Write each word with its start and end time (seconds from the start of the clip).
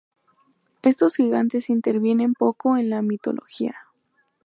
Estos 0.81 1.15
Gigantes 1.17 1.69
intervienen 1.69 2.33
poco 2.33 2.75
en 2.75 2.89
la 2.89 3.03
mitología. 3.03 3.75